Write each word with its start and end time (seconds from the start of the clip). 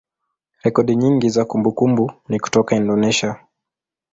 rekodi 0.63 0.95
nyingi 0.95 1.29
za 1.29 1.45
kumbukumbu 1.45 2.11
ni 2.29 2.39
kutoka 2.39 2.75
Indonesia. 2.75 3.35